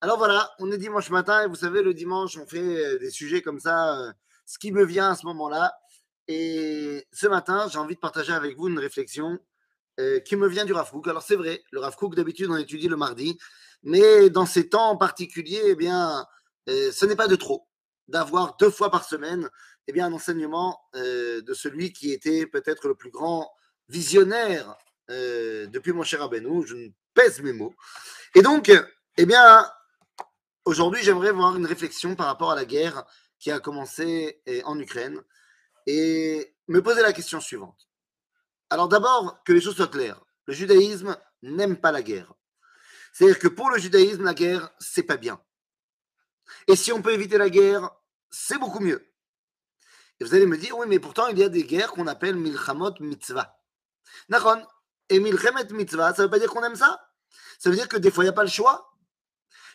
Alors 0.00 0.18
voilà, 0.18 0.50
on 0.58 0.72
est 0.72 0.78
dimanche 0.78 1.10
matin 1.10 1.44
et 1.44 1.46
vous 1.46 1.54
savez, 1.54 1.80
le 1.80 1.94
dimanche, 1.94 2.36
on 2.38 2.46
fait 2.46 2.58
euh, 2.58 2.98
des 2.98 3.10
sujets 3.10 3.40
comme 3.40 3.60
ça, 3.60 3.96
euh, 4.00 4.12
ce 4.46 4.58
qui 4.58 4.72
me 4.72 4.84
vient 4.84 5.12
à 5.12 5.14
ce 5.14 5.26
moment-là. 5.26 5.78
Et 6.26 7.06
ce 7.12 7.28
matin, 7.28 7.68
j'ai 7.70 7.78
envie 7.78 7.94
de 7.94 8.00
partager 8.00 8.32
avec 8.32 8.56
vous 8.56 8.66
une 8.66 8.80
réflexion 8.80 9.38
euh, 10.00 10.18
qui 10.18 10.34
me 10.34 10.48
vient 10.48 10.64
du 10.64 10.72
Rav 10.72 10.90
Alors 11.04 11.22
c'est 11.22 11.36
vrai, 11.36 11.62
le 11.70 11.78
Rav 11.78 11.94
d'habitude, 12.16 12.50
on 12.50 12.56
étudie 12.56 12.88
le 12.88 12.96
mardi, 12.96 13.38
mais 13.84 14.28
dans 14.28 14.44
ces 14.44 14.68
temps 14.68 14.90
en 14.90 14.96
particulier, 14.96 15.62
eh 15.66 15.76
bien, 15.76 16.26
ce 16.66 17.06
n'est 17.06 17.14
pas 17.14 17.28
de 17.28 17.36
trop 17.36 17.68
d'avoir 18.08 18.56
deux 18.56 18.70
fois 18.70 18.90
par 18.90 19.04
semaine 19.04 19.48
eh 19.86 19.92
bien, 19.92 20.06
un 20.06 20.12
enseignement 20.12 20.80
de 20.94 21.54
celui 21.54 21.92
qui 21.92 22.10
était 22.10 22.44
peut-être 22.44 22.88
le 22.88 22.96
plus 22.96 23.10
grand 23.10 23.52
visionnaire 23.88 24.76
euh, 25.10 25.66
depuis 25.66 25.92
mon 25.92 26.02
cher 26.02 26.22
Abenou, 26.22 26.64
je 26.66 26.74
ne 26.74 26.88
pèse 27.14 27.40
mes 27.40 27.52
mots. 27.52 27.74
Et 28.34 28.42
donc, 28.42 28.70
eh 29.16 29.26
bien, 29.26 29.70
aujourd'hui, 30.64 31.02
j'aimerais 31.02 31.32
voir 31.32 31.56
une 31.56 31.66
réflexion 31.66 32.14
par 32.16 32.26
rapport 32.26 32.52
à 32.52 32.54
la 32.54 32.64
guerre 32.64 33.04
qui 33.38 33.50
a 33.50 33.60
commencé 33.60 34.40
eh, 34.46 34.62
en 34.64 34.78
Ukraine 34.78 35.22
et 35.86 36.54
me 36.68 36.82
poser 36.82 37.02
la 37.02 37.12
question 37.12 37.40
suivante. 37.40 37.88
Alors 38.70 38.88
d'abord, 38.88 39.42
que 39.44 39.52
les 39.52 39.60
choses 39.60 39.76
soient 39.76 39.88
claires. 39.88 40.20
Le 40.46 40.54
judaïsme 40.54 41.16
n'aime 41.42 41.76
pas 41.76 41.92
la 41.92 42.02
guerre. 42.02 42.32
C'est-à-dire 43.12 43.38
que 43.38 43.48
pour 43.48 43.70
le 43.70 43.78
judaïsme, 43.78 44.24
la 44.24 44.34
guerre, 44.34 44.70
c'est 44.78 45.04
pas 45.04 45.16
bien. 45.16 45.40
Et 46.68 46.76
si 46.76 46.92
on 46.92 47.02
peut 47.02 47.12
éviter 47.12 47.38
la 47.38 47.48
guerre, 47.48 47.90
c'est 48.30 48.58
beaucoup 48.58 48.80
mieux. 48.80 49.12
Et 50.18 50.24
vous 50.24 50.34
allez 50.34 50.46
me 50.46 50.56
dire, 50.56 50.76
oui, 50.76 50.86
mais 50.88 50.98
pourtant, 50.98 51.28
il 51.28 51.38
y 51.38 51.42
a 51.42 51.48
des 51.48 51.64
guerres 51.64 51.92
qu'on 51.92 52.06
appelle 52.06 52.36
milchamot 52.36 52.94
mitzvah. 53.00 53.58
Nakon, 54.28 54.64
et 55.08 55.20
milchemet 55.20 55.66
mitzvah, 55.70 56.14
ça 56.14 56.22
ne 56.22 56.26
veut 56.26 56.30
pas 56.30 56.38
dire 56.38 56.50
qu'on 56.50 56.64
aime 56.64 56.76
ça? 56.76 57.00
Ça 57.58 57.70
veut 57.70 57.76
dire 57.76 57.88
que 57.88 57.96
des 57.96 58.10
fois, 58.10 58.24
il 58.24 58.26
n'y 58.26 58.30
a 58.30 58.34
pas 58.34 58.44
le 58.44 58.50
choix? 58.50 58.92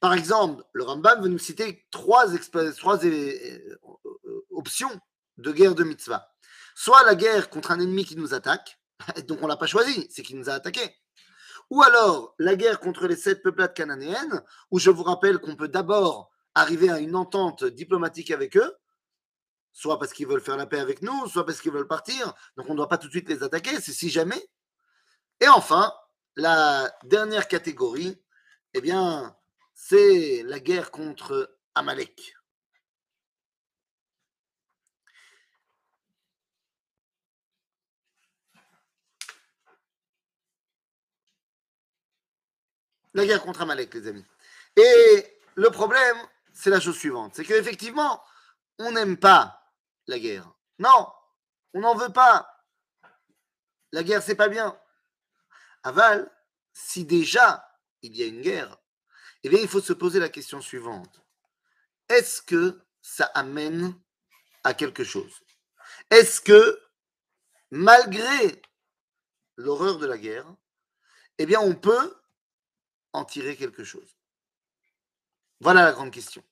Par 0.00 0.12
exemple, 0.12 0.62
le 0.72 0.84
Rambam 0.84 1.22
veut 1.22 1.28
nous 1.28 1.38
citer 1.38 1.86
trois, 1.90 2.26
euh, 2.34 3.78
options 4.50 5.00
de 5.38 5.52
guerre 5.52 5.74
de 5.74 5.84
mitzvah. 5.84 6.28
Soit 6.74 7.04
la 7.04 7.14
guerre 7.14 7.48
contre 7.48 7.70
un 7.70 7.80
ennemi 7.80 8.04
qui 8.04 8.16
nous 8.16 8.34
attaque, 8.34 8.78
donc 9.26 9.38
on 9.40 9.44
ne 9.44 9.48
l'a 9.48 9.56
pas 9.56 9.66
choisi, 9.66 10.06
c'est 10.10 10.22
qu'il 10.22 10.38
nous 10.38 10.50
a 10.50 10.54
attaqué. 10.54 10.94
Ou 11.70 11.82
alors 11.82 12.34
la 12.38 12.54
guerre 12.54 12.78
contre 12.78 13.06
les 13.06 13.16
sept 13.16 13.42
peuplades 13.42 13.74
cananéennes, 13.74 14.42
où 14.70 14.78
je 14.78 14.90
vous 14.90 15.02
rappelle 15.02 15.38
qu'on 15.38 15.56
peut 15.56 15.68
d'abord 15.68 16.30
arriver 16.54 16.90
à 16.90 17.00
une 17.00 17.16
entente 17.16 17.64
diplomatique 17.64 18.30
avec 18.30 18.56
eux, 18.56 18.76
soit 19.72 19.98
parce 19.98 20.12
qu'ils 20.12 20.26
veulent 20.26 20.40
faire 20.40 20.56
la 20.56 20.66
paix 20.66 20.78
avec 20.78 21.02
nous, 21.02 21.28
soit 21.28 21.44
parce 21.44 21.60
qu'ils 21.60 21.72
veulent 21.72 21.88
partir, 21.88 22.32
donc 22.56 22.66
on 22.68 22.72
ne 22.72 22.76
doit 22.76 22.88
pas 22.88 22.98
tout 22.98 23.08
de 23.08 23.12
suite 23.12 23.28
les 23.28 23.42
attaquer, 23.42 23.80
c'est 23.80 23.92
si 23.92 24.08
jamais. 24.10 24.42
Et 25.40 25.48
enfin, 25.48 25.92
la 26.36 26.90
dernière 27.04 27.48
catégorie, 27.48 28.20
eh 28.74 28.80
bien, 28.80 29.36
c'est 29.74 30.42
la 30.44 30.60
guerre 30.60 30.90
contre 30.90 31.58
Amalek. 31.74 32.34
La 43.14 43.24
guerre 43.24 43.42
contre 43.42 43.62
Amalek, 43.62 43.94
les 43.94 44.08
amis. 44.08 44.24
Et 44.76 45.40
le 45.54 45.70
problème, 45.70 46.16
c'est 46.52 46.70
la 46.70 46.80
chose 46.80 46.98
suivante, 46.98 47.34
c'est 47.34 47.44
qu'effectivement, 47.44 48.22
on 48.78 48.92
n'aime 48.92 49.16
pas 49.16 49.72
la 50.06 50.18
guerre. 50.18 50.50
Non, 50.78 51.08
on 51.72 51.80
n'en 51.80 51.94
veut 51.94 52.12
pas. 52.12 52.62
La 53.92 54.02
guerre, 54.02 54.22
c'est 54.22 54.34
pas 54.34 54.48
bien. 54.48 54.78
Aval, 55.86 56.28
si 56.72 57.04
déjà 57.04 57.64
il 58.02 58.16
y 58.16 58.22
a 58.24 58.26
une 58.26 58.40
guerre, 58.40 58.76
eh 59.44 59.48
bien, 59.48 59.60
il 59.60 59.68
faut 59.68 59.80
se 59.80 59.92
poser 59.92 60.18
la 60.18 60.28
question 60.28 60.60
suivante. 60.60 61.20
Est-ce 62.08 62.42
que 62.42 62.82
ça 63.02 63.26
amène 63.34 63.96
à 64.64 64.74
quelque 64.74 65.04
chose? 65.04 65.40
Est-ce 66.10 66.40
que, 66.40 66.82
malgré 67.70 68.60
l'horreur 69.56 69.98
de 69.98 70.06
la 70.06 70.18
guerre, 70.18 70.52
eh 71.38 71.46
bien, 71.46 71.60
on 71.60 71.76
peut 71.76 72.20
en 73.12 73.24
tirer 73.24 73.56
quelque 73.56 73.84
chose? 73.84 74.16
Voilà 75.60 75.84
la 75.84 75.92
grande 75.92 76.10
question. 76.10 76.42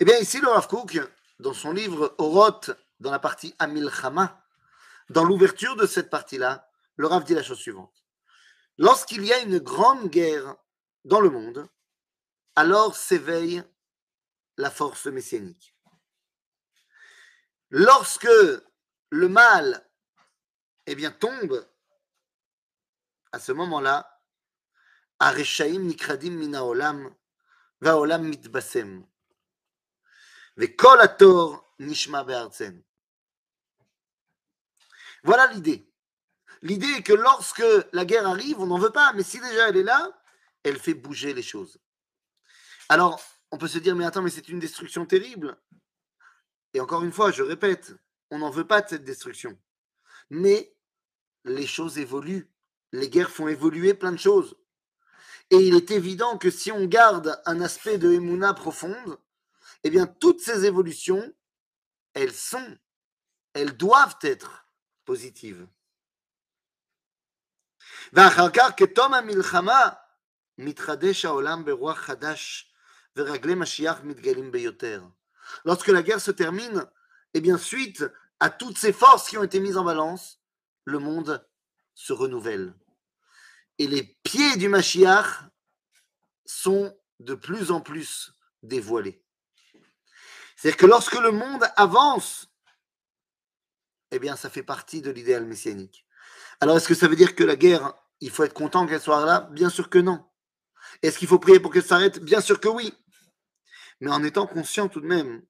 Eh 0.00 0.04
bien, 0.04 0.18
ici, 0.18 0.40
le 0.40 0.48
Rav 0.48 0.66
Kook, 0.66 0.98
dans 1.38 1.54
son 1.54 1.72
livre 1.72 2.16
Oroth, 2.18 2.72
dans 2.98 3.12
la 3.12 3.20
partie 3.20 3.54
Amilchama, 3.60 4.44
dans 5.10 5.22
l'ouverture 5.22 5.76
de 5.76 5.86
cette 5.86 6.10
partie-là, 6.10 6.69
le 7.00 7.06
Rav 7.06 7.24
dit 7.24 7.34
la 7.34 7.42
chose 7.42 7.58
suivante. 7.58 8.04
Lorsqu'il 8.76 9.24
y 9.24 9.32
a 9.32 9.40
une 9.40 9.58
grande 9.58 10.08
guerre 10.08 10.56
dans 11.04 11.20
le 11.20 11.30
monde, 11.30 11.66
alors 12.56 12.94
s'éveille 12.94 13.62
la 14.56 14.70
force 14.70 15.06
messianique. 15.06 15.74
Lorsque 17.70 18.28
le 19.10 19.28
mal 19.28 19.86
eh 20.86 20.94
bien, 20.94 21.10
tombe, 21.10 21.66
à 23.32 23.38
ce 23.38 23.52
moment-là, 23.52 24.22
Areshaim 25.20 25.84
nikradim 25.84 26.32
mina 26.32 26.64
olam, 26.64 27.14
va 27.80 27.96
olam 27.96 28.24
mitbasem. 28.24 29.06
Kol 30.76 31.00
ator 31.00 31.74
nishma 31.78 32.24
be'artzen. 32.24 32.82
Voilà 35.22 35.46
l'idée. 35.46 35.89
L'idée 36.62 36.88
est 36.98 37.02
que 37.02 37.12
lorsque 37.12 37.64
la 37.92 38.04
guerre 38.04 38.26
arrive, 38.26 38.60
on 38.60 38.66
n'en 38.66 38.78
veut 38.78 38.90
pas, 38.90 39.12
mais 39.14 39.22
si 39.22 39.40
déjà 39.40 39.68
elle 39.68 39.78
est 39.78 39.82
là, 39.82 40.10
elle 40.62 40.78
fait 40.78 40.94
bouger 40.94 41.32
les 41.32 41.42
choses. 41.42 41.78
Alors, 42.88 43.22
on 43.50 43.58
peut 43.58 43.68
se 43.68 43.78
dire, 43.78 43.96
mais 43.96 44.04
attends, 44.04 44.22
mais 44.22 44.30
c'est 44.30 44.48
une 44.48 44.58
destruction 44.58 45.06
terrible. 45.06 45.56
Et 46.74 46.80
encore 46.80 47.02
une 47.02 47.12
fois, 47.12 47.30
je 47.30 47.42
répète, 47.42 47.94
on 48.30 48.38
n'en 48.38 48.50
veut 48.50 48.66
pas 48.66 48.82
de 48.82 48.88
cette 48.88 49.04
destruction. 49.04 49.58
Mais 50.28 50.74
les 51.44 51.66
choses 51.66 51.98
évoluent. 51.98 52.50
Les 52.92 53.08
guerres 53.08 53.30
font 53.30 53.48
évoluer 53.48 53.94
plein 53.94 54.12
de 54.12 54.18
choses. 54.18 54.56
Et 55.50 55.56
il 55.56 55.74
est 55.74 55.90
évident 55.90 56.38
que 56.38 56.50
si 56.50 56.70
on 56.70 56.86
garde 56.86 57.40
un 57.46 57.60
aspect 57.60 57.98
de 57.98 58.12
Emouna 58.12 58.54
profonde, 58.54 59.18
eh 59.82 59.90
bien, 59.90 60.06
toutes 60.06 60.40
ces 60.40 60.64
évolutions, 60.64 61.32
elles 62.14 62.34
sont, 62.34 62.78
elles 63.54 63.76
doivent 63.76 64.18
être 64.22 64.66
positives. 65.04 65.66
Lorsque 75.64 75.88
la 75.88 76.02
guerre 76.02 76.20
se 76.20 76.30
termine, 76.30 76.86
et 77.32 77.38
eh 77.38 77.40
bien 77.40 77.58
suite 77.58 78.04
à 78.40 78.50
toutes 78.50 78.78
ces 78.78 78.92
forces 78.92 79.28
qui 79.28 79.38
ont 79.38 79.44
été 79.44 79.60
mises 79.60 79.76
en 79.76 79.84
balance, 79.84 80.40
le 80.84 80.98
monde 80.98 81.46
se 81.94 82.12
renouvelle. 82.12 82.74
Et 83.78 83.86
les 83.86 84.02
pieds 84.24 84.56
du 84.56 84.68
Mashiach 84.68 85.44
sont 86.44 86.96
de 87.20 87.34
plus 87.34 87.70
en 87.70 87.80
plus 87.80 88.32
dévoilés. 88.62 89.22
C'est-à-dire 90.56 90.78
que 90.78 90.86
lorsque 90.86 91.18
le 91.18 91.30
monde 91.30 91.64
avance, 91.76 92.50
eh 94.10 94.18
bien, 94.18 94.36
ça 94.36 94.50
fait 94.50 94.62
partie 94.62 95.00
de 95.00 95.10
l'idéal 95.10 95.46
messianique. 95.46 96.04
Alors, 96.61 96.77
est-ce 96.77 96.87
que 96.87 96.95
ça 96.95 97.07
veut 97.07 97.15
dire 97.15 97.35
que 97.35 97.43
la 97.43 97.55
guerre, 97.55 97.93
il 98.21 98.31
faut 98.31 98.43
être 98.43 98.53
content 98.53 98.87
qu'elle 98.87 99.01
soit 99.01 99.25
là 99.25 99.41
Bien 99.51 99.69
sûr 99.69 99.89
que 99.89 99.99
non. 99.99 100.25
Est-ce 101.01 101.17
qu'il 101.17 101.27
faut 101.27 101.39
prier 101.39 101.59
pour 101.59 101.71
qu'elle 101.71 101.83
s'arrête 101.83 102.19
Bien 102.19 102.41
sûr 102.41 102.59
que 102.59 102.69
oui. 102.69 102.93
Mais 103.99 104.11
en 104.11 104.23
étant 104.23 104.47
conscient 104.47 104.87
tout 104.87 105.01
de 105.01 105.07
même 105.07 105.43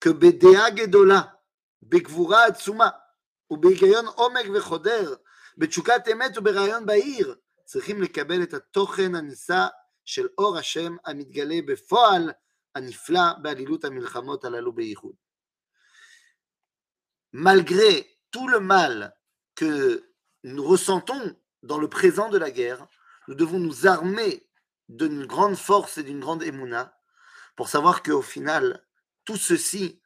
que 0.00 0.10
Bedea 0.10 0.74
Gedola, 0.74 1.40
Bekvura 1.82 2.40
Atsuma, 2.42 3.04
ou 3.50 3.56
Begayon 3.56 4.06
Omek 4.16 4.48
Vechoder, 4.50 5.16
בתשוקת 5.58 6.08
אמת 6.12 6.38
וברעיון 6.38 6.86
בהיר, 6.86 7.34
צריכים 7.64 8.02
לקבל 8.02 8.42
את 8.42 8.54
התוכן 8.54 9.14
הנישא 9.14 9.66
של 10.04 10.26
אור 10.38 10.58
השם 10.58 10.96
המתגלה 11.04 11.56
בפועל 11.66 12.32
הנפלא 12.74 13.32
בעלילות 13.42 13.84
המלחמות 13.84 14.44
הללו 14.44 14.72
בייחוד. 14.72 15.14
Malgré 17.32 18.06
tout 18.30 18.48
le 18.48 18.60
mal 18.60 19.12
que 19.55 20.09
nous 20.43 20.63
ressentons 20.63 21.35
dans 21.61 21.77
le 21.77 21.87
présent 21.87 22.29
de 22.29 22.37
la 22.37 22.51
guerre, 22.51 22.87
nous 23.27 23.35
devons 23.35 23.59
nous 23.59 23.87
armer 23.87 24.47
d'une 24.89 25.25
grande 25.25 25.55
force 25.55 25.97
et 25.97 26.03
d'une 26.03 26.19
grande 26.19 26.43
émouna 26.43 26.97
pour 27.55 27.69
savoir 27.69 28.03
qu'au 28.03 28.21
final, 28.21 28.85
tout 29.25 29.37
ceci, 29.37 30.01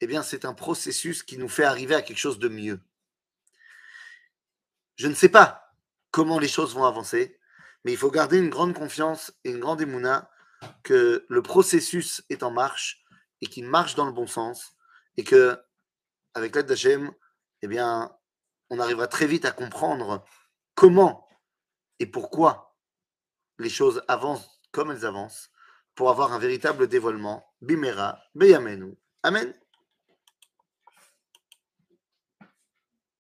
eh 0.00 0.06
bien, 0.06 0.22
c'est 0.22 0.44
un 0.44 0.54
processus 0.54 1.22
qui 1.22 1.38
nous 1.38 1.48
fait 1.48 1.64
arriver 1.64 1.94
à 1.94 2.02
quelque 2.02 2.18
chose 2.18 2.38
de 2.38 2.48
mieux. 2.48 2.80
Je 4.96 5.08
ne 5.08 5.14
sais 5.14 5.28
pas 5.28 5.74
comment 6.10 6.38
les 6.38 6.48
choses 6.48 6.74
vont 6.74 6.84
avancer, 6.84 7.38
mais 7.84 7.92
il 7.92 7.98
faut 7.98 8.10
garder 8.10 8.38
une 8.38 8.50
grande 8.50 8.74
confiance 8.74 9.32
et 9.44 9.50
une 9.50 9.60
grande 9.60 9.80
émouna 9.80 10.30
que 10.82 11.26
le 11.28 11.42
processus 11.42 12.24
est 12.30 12.42
en 12.42 12.50
marche 12.50 13.04
et 13.40 13.46
qu'il 13.46 13.66
marche 13.66 13.94
dans 13.94 14.06
le 14.06 14.12
bon 14.12 14.26
sens 14.26 14.74
et 15.16 15.24
que, 15.24 15.58
avec 16.34 16.54
l'aide 16.54 16.66
d'Hachem, 16.66 17.12
eh 17.62 17.68
bien, 17.68 18.15
on 18.70 18.78
arrivera 18.78 19.06
très 19.06 19.26
vite 19.26 19.44
à 19.44 19.52
comprendre 19.52 20.24
comment 20.74 21.28
et 21.98 22.06
pourquoi 22.06 22.76
les 23.58 23.70
choses 23.70 24.02
avancent 24.08 24.60
comme 24.70 24.90
elles 24.90 25.06
avancent 25.06 25.50
pour 25.94 26.10
avoir 26.10 26.32
un 26.32 26.38
véritable 26.38 26.88
dévoilement. 26.88 27.46
Bimera, 27.62 28.18
Beyamenu. 28.34 28.98
Amen. 29.22 29.54